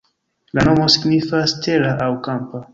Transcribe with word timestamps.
La 0.59 0.63
nomo 0.69 0.87
signifas 0.95 1.55
tera 1.69 1.95
aŭ 2.07 2.11
kampa. 2.31 2.69